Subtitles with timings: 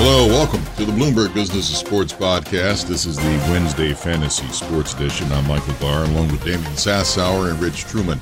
[0.00, 2.86] Hello, welcome to the Bloomberg Business of Sports podcast.
[2.86, 5.26] This is the Wednesday Fantasy Sports Edition.
[5.32, 8.20] I'm Michael Barr, along with Damian Sassower and Rich Trueman.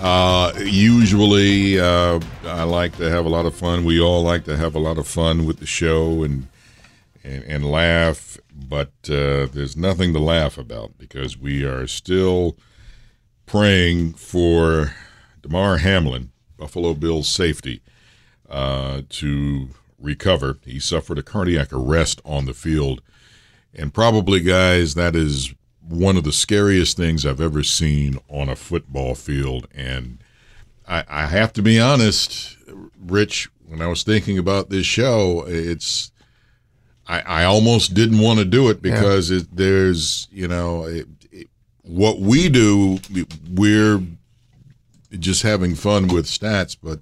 [0.00, 3.84] Uh, usually, uh, I like to have a lot of fun.
[3.84, 6.46] We all like to have a lot of fun with the show and
[7.24, 12.56] and, and laugh, but uh, there's nothing to laugh about because we are still
[13.46, 14.94] praying for
[15.42, 17.82] Damar Hamlin, Buffalo Bills safety,
[18.48, 20.58] uh, to recover.
[20.64, 23.02] He suffered a cardiac arrest on the field.
[23.74, 25.54] And probably, guys, that is
[25.86, 29.68] one of the scariest things I've ever seen on a football field.
[29.74, 30.18] And
[30.88, 32.56] I, I have to be honest,
[32.98, 36.10] Rich, when I was thinking about this show, it's.
[37.06, 39.38] I, I almost didn't want to do it because yeah.
[39.38, 41.48] it, there's, you know, it, it,
[41.82, 42.98] what we do,
[43.50, 44.00] we're
[45.18, 47.00] just having fun with stats, but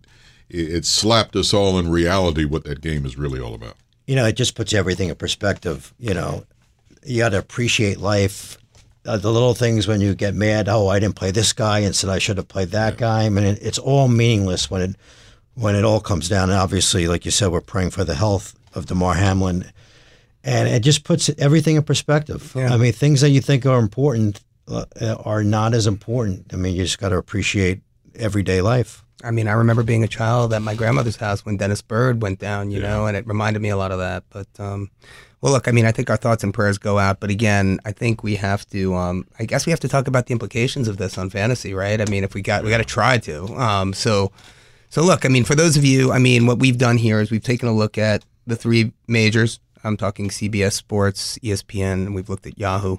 [0.51, 3.77] it slapped us all in reality what that game is really all about.
[4.07, 5.93] You know, it just puts everything in perspective.
[5.99, 6.45] You know,
[7.05, 8.59] you got to appreciate life.
[9.05, 11.95] Uh, the little things when you get mad, oh, I didn't play this guy, and
[11.95, 13.01] said I should have played that yeah.
[13.01, 13.25] guy.
[13.25, 14.97] I mean, it, it's all meaningless when it
[15.55, 16.51] when it all comes down.
[16.51, 19.71] And obviously, like you said, we're praying for the health of Damar Hamlin,
[20.45, 22.53] and it just puts everything in perspective.
[22.55, 22.73] Yeah.
[22.73, 24.85] I mean, things that you think are important uh,
[25.25, 26.53] are not as important.
[26.53, 27.81] I mean, you just got to appreciate
[28.19, 29.05] everyday life.
[29.25, 32.39] I mean, I remember being a child at my grandmother's house when Dennis Byrd went
[32.39, 32.89] down, you yeah.
[32.89, 34.23] know, and it reminded me a lot of that.
[34.31, 34.91] But, um,
[35.41, 37.19] well, look, I mean, I think our thoughts and prayers go out.
[37.19, 40.27] But again, I think we have to, um, I guess we have to talk about
[40.27, 42.01] the implications of this on fantasy, right?
[42.01, 43.47] I mean, if we got, we got to try to.
[43.57, 44.31] Um, so,
[44.89, 47.31] so look, I mean, for those of you, I mean, what we've done here is
[47.31, 52.47] we've taken a look at the three majors, I'm talking CBS Sports, ESPN, we've looked
[52.47, 52.99] at Yahoo.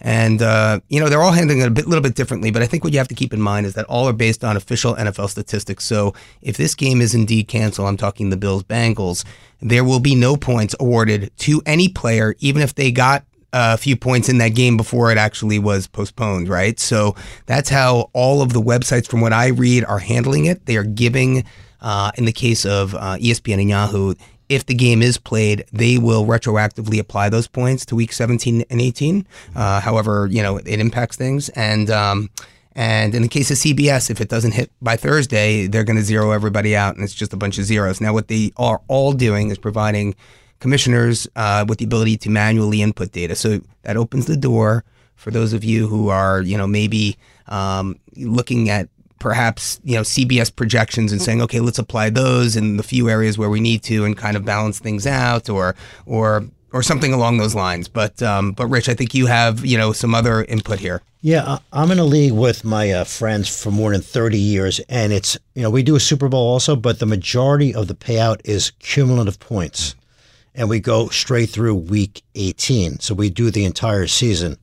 [0.00, 2.66] And, uh, you know, they're all handling it a bit, little bit differently, but I
[2.66, 4.94] think what you have to keep in mind is that all are based on official
[4.94, 5.84] NFL statistics.
[5.84, 9.24] So if this game is indeed canceled, I'm talking the Bills Bengals,
[9.60, 13.96] there will be no points awarded to any player, even if they got a few
[13.96, 16.78] points in that game before it actually was postponed, right?
[16.78, 17.14] So
[17.46, 20.66] that's how all of the websites, from what I read, are handling it.
[20.66, 21.44] They are giving,
[21.80, 24.14] uh, in the case of uh, ESPN and Yahoo,
[24.48, 28.80] if the game is played, they will retroactively apply those points to week 17 and
[28.80, 29.26] 18.
[29.54, 31.48] Uh, however, you know, it impacts things.
[31.50, 32.30] And, um,
[32.74, 36.02] and in the case of CBS, if it doesn't hit by Thursday, they're going to
[36.02, 38.00] zero everybody out and it's just a bunch of zeros.
[38.00, 40.14] Now, what they are all doing is providing
[40.60, 43.34] commissioners uh, with the ability to manually input data.
[43.34, 44.84] So that opens the door
[45.16, 47.16] for those of you who are, you know, maybe
[47.48, 48.88] um, looking at
[49.18, 53.38] perhaps you know CBS projections and saying, okay, let's apply those in the few areas
[53.38, 55.74] where we need to and kind of balance things out, or
[56.06, 57.88] or or something along those lines.
[57.88, 61.02] But um, but Rich, I think you have you know some other input here.
[61.20, 65.12] Yeah, I'm in a league with my uh, friends for more than 30 years, and
[65.12, 68.40] it's you know we do a Super Bowl also, but the majority of the payout
[68.44, 69.96] is cumulative points,
[70.54, 74.58] and we go straight through week 18, so we do the entire season.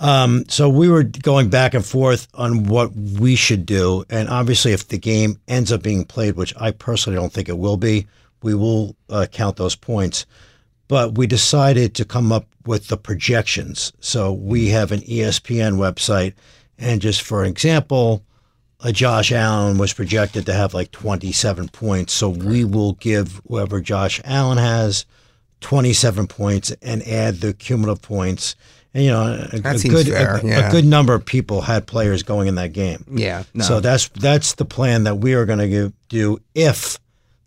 [0.00, 4.72] Um, so we were going back and forth on what we should do, and obviously,
[4.72, 8.06] if the game ends up being played, which I personally don't think it will be,
[8.42, 10.24] we will uh, count those points.
[10.86, 13.92] But we decided to come up with the projections.
[14.00, 16.34] So we have an ESPN website,
[16.78, 18.22] and just for example,
[18.80, 22.12] a Josh Allen was projected to have like 27 points.
[22.12, 25.04] So we will give whoever Josh Allen has
[25.60, 28.54] 27 points and add the cumulative points
[28.94, 29.22] you know,
[29.52, 30.68] a, a good a, yeah.
[30.68, 33.04] a, good number of people had players going in that game.
[33.10, 33.44] Yeah.
[33.54, 33.64] No.
[33.64, 36.98] So that's that's the plan that we are going to do if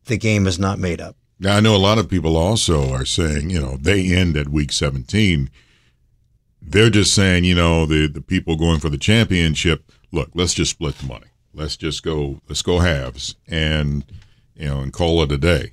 [0.05, 1.15] the game is not made up.
[1.39, 4.49] Now I know a lot of people also are saying, you know, they end at
[4.49, 5.49] week 17.
[6.61, 10.71] They're just saying, you know, the the people going for the championship, look, let's just
[10.71, 11.27] split the money.
[11.53, 14.05] Let's just go let's go halves and
[14.55, 15.71] you know, and call it a day.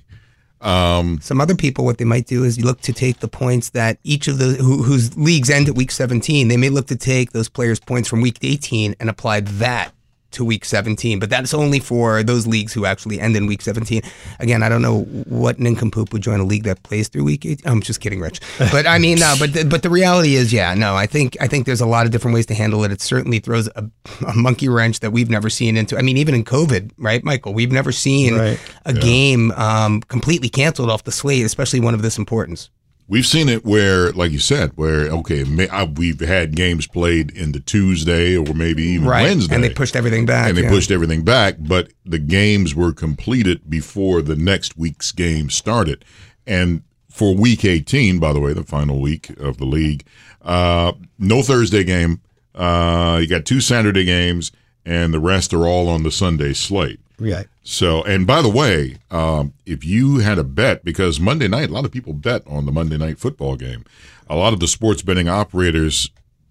[0.61, 3.97] Um, Some other people, what they might do is look to take the points that
[4.03, 6.47] each of the who, whose leagues end at week 17.
[6.47, 9.93] They may look to take those players' points from week 18 and apply that
[10.31, 14.01] to week 17, but that's only for those leagues who actually end in week 17.
[14.39, 17.71] Again, I don't know what nincompoop would join a league that plays through week 18.
[17.71, 18.39] I'm just kidding, Rich.
[18.71, 21.47] But I mean, no, but the, but the reality is, yeah, no, I think I
[21.47, 22.91] think there's a lot of different ways to handle it.
[22.91, 23.89] It certainly throws a,
[24.27, 25.97] a monkey wrench that we've never seen into.
[25.97, 28.59] I mean, even in COVID, right, Michael, we've never seen Right.
[28.85, 32.69] a game um, completely canceled off the slate, especially one of this importance.
[33.09, 37.31] We've seen it where, like you said, where okay, may, I, we've had games played
[37.31, 40.47] in the Tuesday or maybe even Wednesday, and they pushed everything back.
[40.47, 40.69] and they yeah.
[40.69, 41.55] pushed everything back.
[41.57, 46.05] But the games were completed before the next week's game started.
[46.45, 50.05] And for Week 18, by the way, the final week of the league,
[50.43, 52.21] uh, no Thursday game.
[52.53, 54.51] Uh, you got two Saturday games,
[54.85, 56.99] and the rest are all on the Sunday slate.
[57.19, 57.43] Yeah.
[57.63, 61.73] So, and by the way, um, if you had a bet, because Monday night, a
[61.73, 63.85] lot of people bet on the Monday night football game.
[64.29, 66.09] A lot of the sports betting operators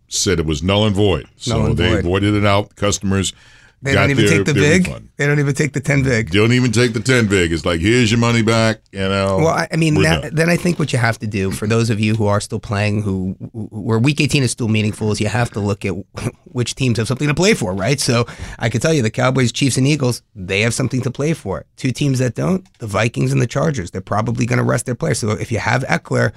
[0.08, 1.28] said it was null and void.
[1.36, 2.04] So Null and they void.
[2.04, 2.74] voided it out.
[2.76, 3.32] Customers
[3.80, 4.86] They don't even their, take the big.
[4.86, 5.10] refund.
[5.16, 6.30] They don't even take the 10 big.
[6.30, 7.52] Don't even take the 10 big.
[7.52, 8.80] It's like, here's your money back.
[8.92, 11.52] You know, Well, I, I mean, that, then I think what you have to do
[11.52, 15.12] for those of you who are still playing, who where Week 18 is still meaningful,
[15.12, 15.94] is you have to look at
[16.44, 18.00] which teams have something to play for, right?
[18.00, 18.26] So
[18.58, 21.64] I can tell you, the Cowboys, Chiefs, and Eagles, they have something to play for.
[21.76, 24.96] Two teams that don't, the Vikings and the Chargers, they're probably going to rest their
[24.96, 25.20] players.
[25.20, 26.32] So if you have Ekeler,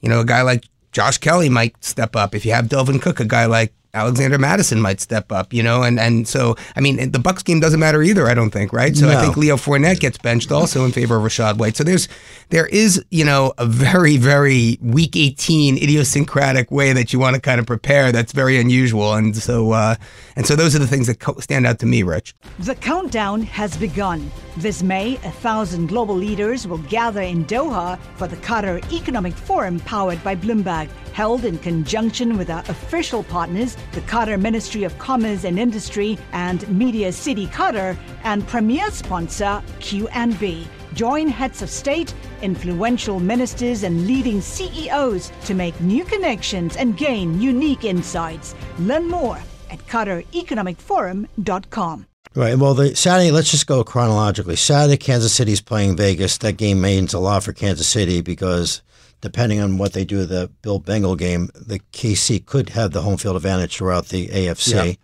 [0.00, 2.34] you know, a guy like Josh Kelley might step up.
[2.34, 5.82] If you have Dalvin Cook, a guy like Alexander Mattison might step up, you know,
[5.82, 8.28] and and so I mean the Bucks game doesn't matter either.
[8.28, 8.96] I don't think, right?
[8.96, 11.76] So I think Leo Fournette gets benched also in favor of Rachaad White.
[11.76, 12.08] So there's
[12.50, 17.40] there is you know a very very Week 18 idiosyncratic way that you want to
[17.40, 19.96] kind of prepare that's very unusual, and so uh,
[20.36, 22.34] and so those are the things that co- stand out to me, Rich.
[22.60, 24.30] The countdown has begun.
[24.56, 29.80] This May, a thousand global leaders will gather in Doha for the Qatar Economic Forum
[29.80, 35.44] powered by Bloomberg, held in conjunction with our official partners, the Qatar Ministry of Commerce
[35.44, 40.66] and Industry and Media City Qatar, and premier sponsor QNB.
[40.94, 42.12] Join heads of state,
[42.42, 48.56] influential ministers, and leading CEOs to make new connections and gain unique insights.
[48.78, 49.38] Learn more
[49.70, 52.06] at QatarEconomicForum.com.
[52.34, 52.56] Right.
[52.56, 53.32] Well, the Saturday.
[53.32, 54.54] Let's just go chronologically.
[54.54, 56.38] Saturday, Kansas City's playing Vegas.
[56.38, 58.82] That game means a lot for Kansas City because
[59.20, 63.16] depending on what they do the Bill Bengal game, the KC could have the home
[63.16, 64.98] field advantage throughout the AFC.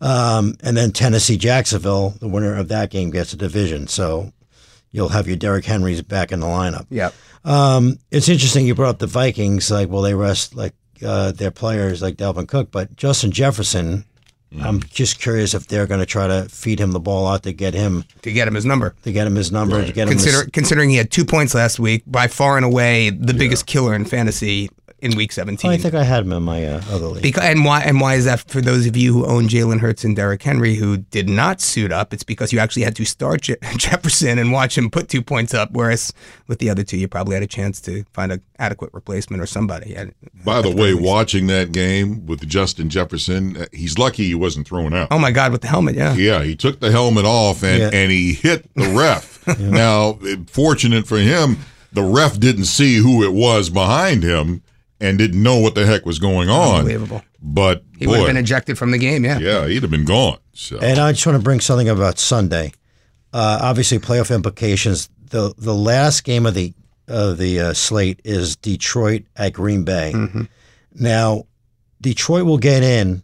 [0.00, 2.10] Um, and then Tennessee, Jacksonville.
[2.20, 3.86] The winner of that game gets a division.
[3.86, 4.32] So
[4.90, 6.86] you'll have your Derrick Henrys back in the lineup.
[6.90, 7.10] Yeah.
[7.44, 9.70] Um, it's interesting you brought up the Vikings.
[9.70, 10.74] Like, well, they rest like
[11.04, 14.04] uh, their players like Dalvin Cook, but Justin Jefferson.
[14.60, 17.52] I'm just curious if they're going to try to feed him the ball out to
[17.52, 18.94] get him To get him his number.
[19.04, 20.14] to get him his number to get him.
[20.14, 23.66] Consider, his, considering he had two points last week, by far and away the biggest
[23.66, 24.68] killer in fantasy
[25.02, 25.68] in Week 17.
[25.70, 27.22] I think I had him in my uh, other league.
[27.22, 30.04] Because, and why and why is that for those of you who own Jalen Hurts
[30.04, 32.14] and Derrick Henry who did not suit up?
[32.14, 35.52] It's because you actually had to start Je- Jefferson and watch him put two points
[35.54, 36.12] up, whereas
[36.46, 39.46] with the other two you probably had a chance to find an adequate replacement or
[39.46, 39.94] somebody.
[39.94, 40.14] And-
[40.44, 44.94] By the way, watching that game with Justin Jefferson, uh, he's lucky he wasn't thrown
[44.94, 45.08] out.
[45.10, 46.14] oh my God, with the helmet, yeah.
[46.14, 47.90] Yeah, he took the helmet off and, Yeah.
[47.92, 49.46] and he hit the ref.
[49.58, 51.56] Now, eh, fortunate for him,
[51.92, 54.62] the ref didn't see who it was behind him
[55.02, 56.80] and didn't know what the heck was going on.
[56.80, 57.22] Unbelievable.
[57.42, 59.38] But He would have been ejected from the game, yeah.
[59.38, 60.38] yeah, he'd have been gone.
[60.54, 62.72] So and I just want to bring something about Sunday.
[63.32, 65.10] Uh, obviously, playoff implications.
[65.30, 66.72] the The last game of the
[67.08, 70.14] of the uh, slate is Detroit at Green Bay.
[70.94, 71.46] Now,
[72.00, 73.22] Detroit will get in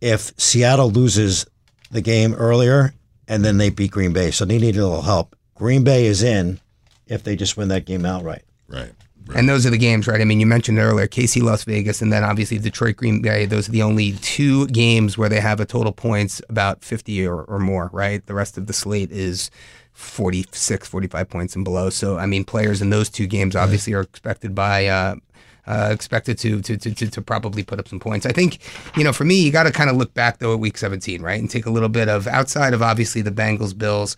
[0.00, 1.46] if Seattle loses
[1.90, 2.94] the game earlier,
[3.28, 4.30] and then they beat Green Bay.
[4.30, 5.36] So they need a little help.
[5.54, 6.58] Green Bay is in
[7.06, 8.42] if they just win that game outright.
[8.68, 8.92] right.
[9.34, 10.20] And those are the games, right?
[10.20, 13.46] I mean, you mentioned earlier KC, Las Vegas, and then obviously Detroit, Green Bay.
[13.46, 17.42] Those are the only two games where they have a total points about 50 or,
[17.42, 18.24] or more, right?
[18.26, 19.50] The rest of the slate is
[19.92, 21.90] 46, 45 points and below.
[21.90, 24.86] So, I mean, players in those two games obviously are expected by.
[24.86, 25.16] Uh,
[25.64, 28.26] uh, expected to, to to to to probably put up some points.
[28.26, 28.58] I think,
[28.96, 31.22] you know, for me, you got to kind of look back though at Week 17,
[31.22, 34.16] right, and take a little bit of outside of obviously the Bengals, Bills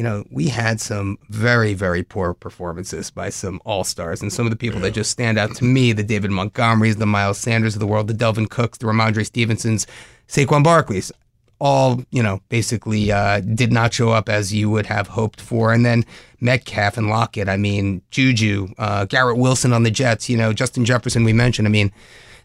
[0.00, 4.46] you know, we had some very, very poor performances by some all stars, and some
[4.46, 7.76] of the people that just stand out to me: the David Montgomerys, the Miles Sanders
[7.76, 9.86] of the world, the Dalvin Cooks, the Rhamondre Stevensons,
[10.26, 11.12] Saquon Barkley's.
[11.58, 15.70] All you know, basically uh, did not show up as you would have hoped for,
[15.70, 16.06] and then
[16.40, 17.50] Metcalf and Lockett.
[17.50, 20.30] I mean, Juju, uh, Garrett Wilson on the Jets.
[20.30, 21.24] You know, Justin Jefferson.
[21.24, 21.68] We mentioned.
[21.68, 21.92] I mean,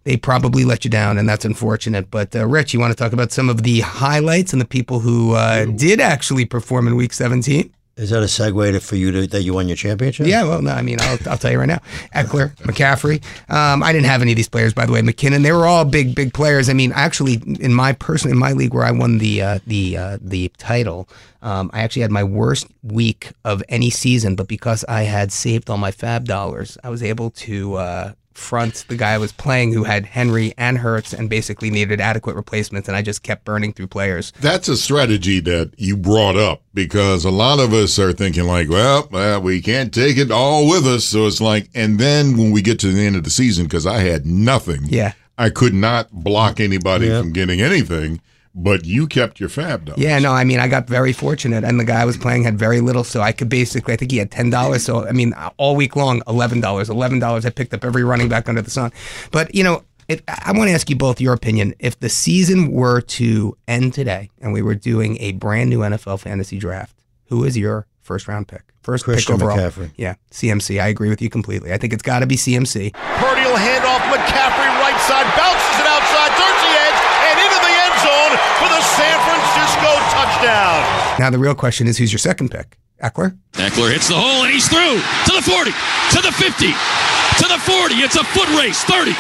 [0.06, 2.10] they probably let you down, and that's unfortunate.
[2.10, 5.00] But uh, Rich, you want to talk about some of the highlights and the people
[5.00, 7.74] who uh, did actually perform in Week 17?
[7.98, 10.28] Is that a segue to, for you to, that you won your championship?
[10.28, 11.80] Yeah, well, no, I mean, I'll, I'll tell you right now.
[12.14, 13.24] Ekeler, McCaffrey.
[13.50, 15.02] Um, I didn't have any of these players, by the way.
[15.02, 16.70] McKinnon, they were all big, big players.
[16.70, 19.98] I mean, actually, in my person, in my league where I won the uh, the
[19.98, 21.08] uh, the title,
[21.42, 24.36] um, I actually had my worst week of any season.
[24.36, 27.76] But because I had saved all my FAAB dollars, I was able to.
[27.76, 32.00] Uh, front the guy I was playing who had Henry and Hurts and basically needed
[32.02, 34.32] adequate replacements, and I just kept burning through players.
[34.42, 38.70] That's a strategy that you brought up because a lot of us are thinking like,
[38.70, 42.52] well, uh, we can't take it all with us, so it's like, and then when
[42.52, 45.14] we get to the end of the season, because I had nothing, Yeah.
[45.38, 47.20] I could not block anybody Yeah.
[47.22, 48.22] from getting anything,
[48.56, 50.02] but you kept your FAAB dollars.
[50.02, 52.58] Yeah, no, I mean, I got very fortunate, and the guy I was playing had
[52.58, 54.84] very little, so I could basically, I think he had ten dollars.
[54.84, 57.46] So I mean, all week long, eleven dollars, eleven dollars.
[57.46, 58.92] I picked up every running back under the sun.
[59.32, 61.74] But you know, it, I want to ask you both your opinion.
[61.80, 66.20] If the season were to end today, and we were doing a brand new NFL
[66.22, 66.96] fantasy draft,
[67.26, 68.62] who is your first round pick?
[68.84, 69.58] First Christian pick overall.
[69.58, 69.92] McCaffrey.
[69.98, 70.80] Yeah, CMC.
[70.80, 71.74] I agree with you completely.
[71.74, 72.94] I think it's got to be CMC.
[72.94, 77.60] Purdy will hand off McCaffrey right side, bounces it outside, turns the edge, and into
[77.66, 81.05] the end zone for the San Francisco touchdown.
[81.20, 82.78] Now the real question is, who's your second pick?
[83.02, 83.38] Ekeler.
[83.54, 87.60] Ekeler hits the hole and he's through to the 40, to the 50, to the
[87.60, 87.96] 40.
[88.04, 88.84] It's a foot race.
[88.84, 89.14] 30,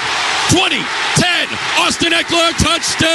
[0.52, 0.76] 20,
[1.16, 1.48] 10.
[1.80, 3.06] Austin Ekeler, touchdown!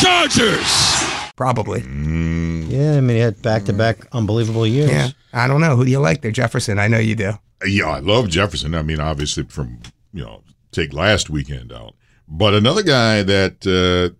[0.00, 1.32] Chargers.
[1.36, 1.80] Probably.
[1.80, 4.90] Yeah, I mean, he had back to back unbelievable years.
[4.90, 5.08] Yeah.
[5.32, 5.76] I don't know.
[5.76, 6.30] Who do you like there?
[6.30, 6.78] Jefferson.
[6.78, 7.32] I know you do.
[7.66, 8.74] Yeah, I love Jefferson.
[8.74, 9.80] I mean, obviously from
[10.12, 11.94] you know take last weekend out,
[12.28, 14.14] but another guy that uh,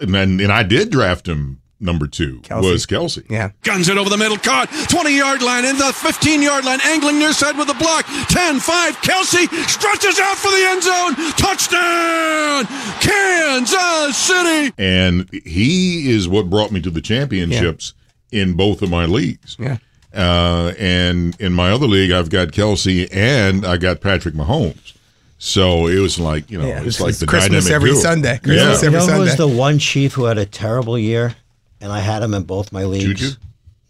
[0.00, 2.62] and then- and I did draft him number two Kelce.
[2.62, 3.24] was Kelce.
[3.28, 3.50] Yeah.
[3.62, 4.38] Guns it over the middle.
[4.38, 4.70] Caught.
[4.88, 6.78] 20 yard line in the 15 yard line.
[6.84, 8.06] Angling near side with the block.
[8.28, 8.96] 10 5.
[9.02, 11.14] Kelce stretches out for the end zone.
[11.36, 12.64] Touchdown!
[13.00, 14.72] Kansas City!
[14.78, 17.92] and he is what brought me to the championships
[18.32, 19.56] in both of my leagues.
[19.58, 19.76] Yeah.
[20.14, 24.94] Uh, and in my other league, I've got Kelce and I got Patrick Mahomes.
[25.38, 28.00] So it was like you know, Yeah, it's it's- like the Christmas every duo.
[28.00, 28.38] Sunday.
[28.42, 28.90] Christmas Yeah.
[28.90, 31.34] you every know who was the one chief who had a terrible year,
[31.80, 33.20] and I had him in both my leagues?
[33.20, 33.36] Juju?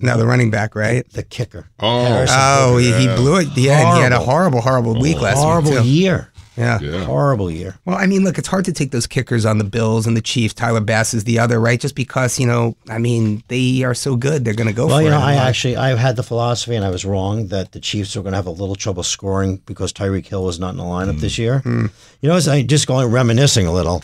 [0.01, 1.09] Now the running back, right?
[1.13, 1.67] The kicker.
[1.79, 2.05] Oh.
[2.05, 3.49] Harrison Oh, he, he blew it.
[3.57, 5.45] Yeah, he had a horrible, horrible week last year.
[5.47, 5.89] horrible week too.
[5.89, 6.31] year.
[6.57, 6.79] Yeah.
[6.81, 7.05] Yeah.
[7.05, 7.77] Horrible year.
[7.85, 10.21] Well, I mean, look, it's hard to take those kickers on the Bills and the
[10.23, 10.55] Chiefs.
[10.55, 11.81] Tyler Bass is the other, right?
[11.81, 14.99] Just because you know, I mean, they are so good, they're going to go Well,
[14.99, 15.11] for you it.
[15.11, 18.17] know, I And, actually I had the philosophy, and I was wrong that the Chiefs
[18.17, 20.85] were going to have a little trouble scoring because Tyreek Hill was not in the
[20.85, 21.43] lineup this hmm.
[21.43, 21.59] year.
[21.61, 21.87] Hmm.
[22.21, 24.03] You know, as I just going reminiscing a little,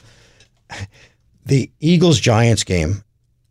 [1.47, 3.04] the Eagles Giants game.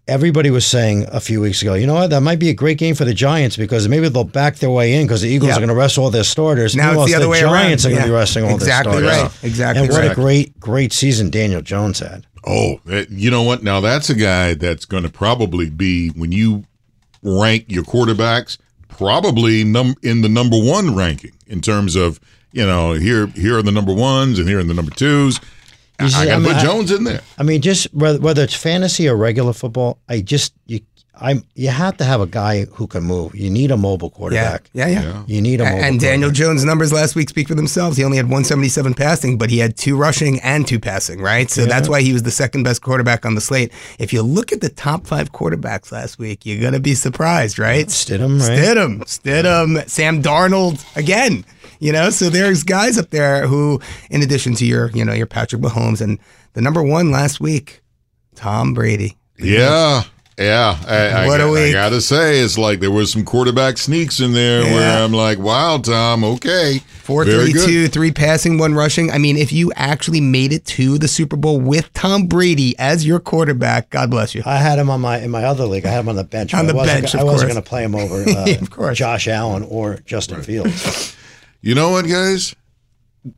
[0.10, 2.78] Everybody was saying a few weeks ago, you know what, that might be a great
[2.78, 5.56] game for the Giants because maybe they'll back their way in because the Eagles Yeah.
[5.58, 6.76] are going to rest all their starters.
[6.76, 7.54] Now it's the other way around.
[7.54, 8.12] Giants are going to Yeah.
[8.14, 9.34] be resting all Exactly their starters.
[9.36, 9.44] right.
[9.44, 10.12] Exactly And what right.
[10.12, 12.26] a great, great season Daniel Jones had.
[12.48, 13.64] Oh, eh, you know what?
[13.64, 16.64] Now that's a guy that's going to probably be when you
[17.22, 22.20] rank your quarterbacks, probably num in the number one ranking in terms of
[22.52, 25.40] you know here here are the number ones and here are the number twos.
[26.00, 27.22] I, I got I mean, put Jones in there.
[27.38, 30.82] I mean, just whether, whether it's fantasy or regular football, I just you,
[31.22, 33.36] I you have to have a guy who can move.
[33.36, 34.70] You need a mobile yeah, quarterback.
[34.74, 35.24] yeah, yeah.
[35.28, 35.84] You need a A- mobile.
[35.84, 36.32] And Daniel.
[36.32, 37.98] Jones' numbers last week speak for themselves.
[37.98, 41.50] He only had 177 passing, but he had two rushing and two passing, right?
[41.50, 43.72] So that's why he was the second best quarterback on the slate.
[43.98, 47.60] If you look at the top five quarterbacks last week, you're going to be surprised,
[47.60, 47.88] right?
[47.88, 48.58] Stidham, right?
[48.58, 51.46] Stidham, Stidham, Sam Darnold again.
[51.80, 55.26] You know, so there's guys up there who, in addition to your, you know, your
[55.28, 56.20] Patrick Mahomes and
[56.54, 57.82] the number one last week,
[58.36, 59.18] Tom Brady.
[59.38, 60.04] Yeah.
[60.40, 63.78] Yeah, I, What I, a got- I gotta say, it's like there was some quarterback
[63.78, 67.62] sneaks in there where I'm like, "Wow, Tom, okay, Four Very good.
[67.62, 69.12] thirty-two, three passing, one rushing.
[69.12, 73.06] I mean, if you actually made it to the Super Bowl with Tom Brady as
[73.06, 74.44] your quarterback, God bless you.
[74.46, 75.86] I had him on my in my other league.
[75.86, 76.54] I had him on the bench.
[76.54, 78.98] On the I wasn't, bench, I wasn't going to play him over uh, Of course.
[78.98, 81.16] Josh Allen or Justin Fields.
[81.62, 82.56] You know what, guys?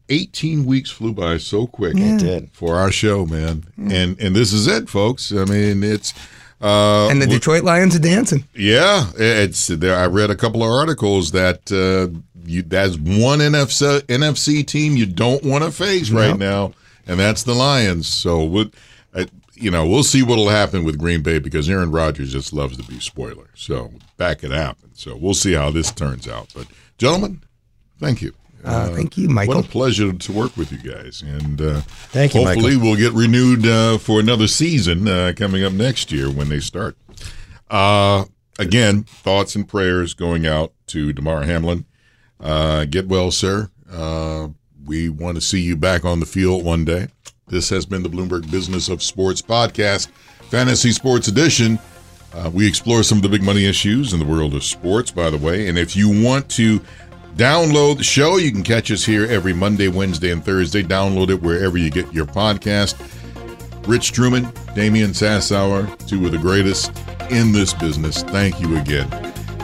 [0.10, 2.52] 18 weeks flew by so quick It did.
[2.54, 3.64] for our show, man.
[3.78, 5.32] And and this is it, folks.
[5.32, 6.14] I mean, it's
[6.62, 8.46] uh And the Detroit Lions are dancing.
[8.56, 12.16] yeah, it's there I read a couple of articles that uh
[12.46, 16.74] you that's one NFC NFC team you don't want to face right now,
[17.08, 18.08] and that's the Lions.
[18.08, 18.72] So what
[19.14, 19.26] uh,
[19.56, 22.84] you know, we'll see what'll happen with Green Bay because Aaron Rodgers just loves to
[22.84, 23.50] be spoiler.
[23.54, 24.90] So back it happen.
[24.96, 26.48] So we'll see how this turns out.
[26.56, 26.66] But
[26.98, 27.42] gentlemen,
[28.00, 28.34] thank you.
[28.64, 29.56] Uh, thank you, Michael.
[29.56, 33.14] What a pleasure to work with you guys, and uh, Thank you, hopefully we'll get
[33.14, 36.96] renewed uh, for another season uh, coming up next year when they start.
[37.70, 38.26] Uh,
[38.60, 41.86] again, thoughts and prayers going out to Damar Hamlin.
[42.40, 43.70] Uh, get well, sir.
[43.92, 44.50] Uh,
[44.86, 47.08] we want to see you back on the field one day.
[47.48, 50.10] This has been the Bloomberg Business of Sports podcast,
[50.50, 51.80] Fantasy Sports Edition.
[52.34, 55.30] Uh, we explore some of the big money issues in the world of sports, by
[55.30, 55.68] the way.
[55.68, 56.80] And if you want to
[57.36, 60.84] download the show, you can catch us here every Monday, Wednesday, and Thursday.
[60.84, 63.00] Download it wherever you get your podcast.
[63.88, 66.92] Rich Trueman, Damian Sassower, two of the greatest
[67.30, 68.24] in this business.
[68.24, 69.10] Thank you again.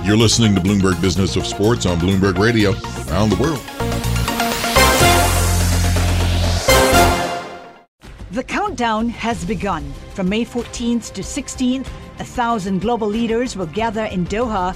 [0.03, 2.71] You're listening to Bloomberg Business of Sports on Bloomberg Radio
[3.11, 3.61] around the world.
[8.31, 9.91] The countdown has begun.
[10.13, 11.87] From May 14th to 16th,
[12.19, 14.75] a thousand global leaders will gather in Doha